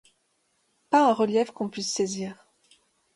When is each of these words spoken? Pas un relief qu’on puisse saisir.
Pas 0.89 1.03
un 1.07 1.13
relief 1.13 1.51
qu’on 1.51 1.69
puisse 1.69 1.93
saisir. 1.93 2.47